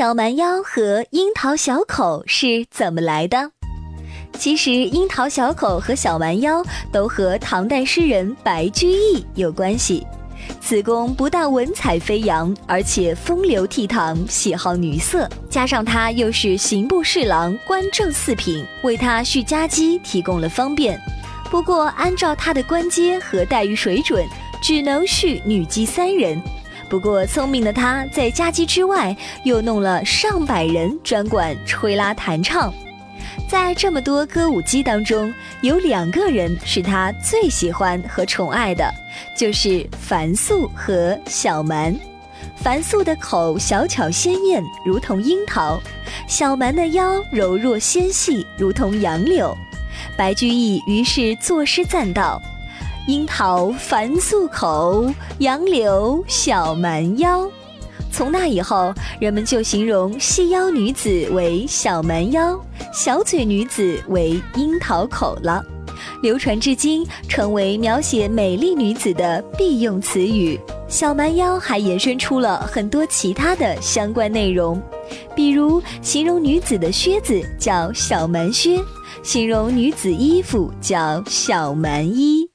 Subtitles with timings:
[0.00, 3.50] 小蛮腰和樱桃小口是怎么来的？
[4.38, 10.06] 其实，樱桃小口和小蛮腰都和唐代诗人白居易有关系。
[10.58, 20.98] 此公不但文采飞扬，而且风流倜傥，喜好女色，加上他又是刑部侍郎，官正四品，为他续家姬提供了方便。
[21.50, 24.26] 不过，按照他的官阶和待遇水准，
[24.62, 26.40] 只能续女姬三人。
[26.90, 32.74] 不过，聪明的他在家姬之外，又弄了上百人专管吹拉弹唱。
[33.48, 38.92] 在这么多歌舞姬当中，有两个人是他最喜欢和宠爱的，
[39.36, 41.94] 就是樊素和小蛮。
[42.56, 45.80] 樊素的口小巧鲜艳，如同樱桃；
[46.26, 49.56] 小蛮的腰柔弱纤细，如同杨柳。
[50.16, 52.42] 白居易于是作诗赞道。
[53.10, 57.50] 樱桃樊素口，杨柳小蛮腰。
[58.12, 62.56] 从那以后，人们就形容细腰女子为小蛮腰，
[62.94, 65.60] 小嘴女子为樱桃口了，
[66.22, 70.56] 流传至今，成为描写美丽女子的必用词语。
[70.86, 74.80] 小蛮腰还延伸出了很多其他的相关内容，
[75.34, 78.78] 比如形容女子的靴子叫小蛮靴，
[79.24, 82.49] 形容女子衣服叫小蛮衣。